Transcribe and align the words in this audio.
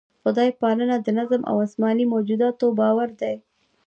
خدای 0.23 0.49
پالنه 0.59 0.97
د 1.01 1.07
نظم 1.19 1.41
او 1.49 1.55
اسماني 1.65 2.05
موجوداتو 2.13 2.65
باور 2.79 3.09
دی. 3.21 3.35